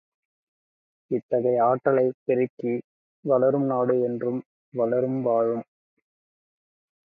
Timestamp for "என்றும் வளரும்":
4.01-5.21